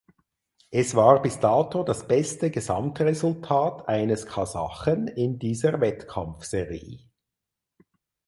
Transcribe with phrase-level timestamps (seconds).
[0.71, 7.07] Es war bis dato das beste Gesamtresultat eines Kasachen in dieser Wettkampfserie.